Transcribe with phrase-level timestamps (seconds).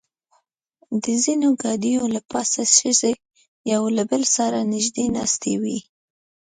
[1.03, 3.13] د ځینو ګاډیو له پاسه ښځې
[3.73, 5.77] یو له بل سره نږدې ناستې وې.